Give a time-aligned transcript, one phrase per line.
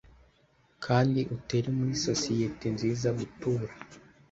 [0.85, 3.71] Kandi utere muri sociyete nziza gutura